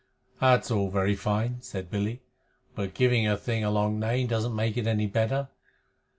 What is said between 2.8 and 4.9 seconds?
giving a thing a long name doesn't make it